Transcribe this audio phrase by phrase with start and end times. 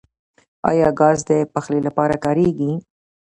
[0.69, 2.71] آیا ګاز د پخلي لپاره کاریږي؟